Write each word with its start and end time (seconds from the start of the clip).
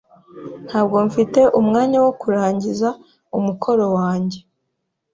Ntabwo 0.67 0.97
mfite 1.07 1.41
umwanya 1.59 1.97
wo 2.05 2.11
kurangiza 2.21 2.89
umukoro 3.37 3.85
wanjye. 3.97 4.39